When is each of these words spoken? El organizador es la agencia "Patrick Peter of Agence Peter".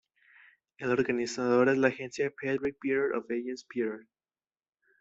El 0.79 0.89
organizador 0.89 1.69
es 1.69 1.77
la 1.77 1.89
agencia 1.89 2.31
"Patrick 2.31 2.75
Peter 2.81 3.13
of 3.13 3.25
Agence 3.29 3.63
Peter". 3.69 4.07